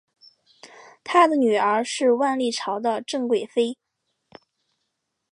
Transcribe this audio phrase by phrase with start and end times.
[1.03, 3.77] 他的女儿是万历朝的郑贵妃。